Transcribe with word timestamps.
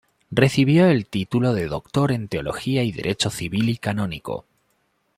Recibió 0.31 0.87
el 0.89 1.05
Título 1.05 1.53
de 1.53 1.67
doctor 1.67 2.11
en 2.11 2.27
teología 2.27 2.81
y 2.81 2.91
derecho 2.91 3.29
civil 3.29 3.69
y 3.69 3.77
canónico. 3.77 4.45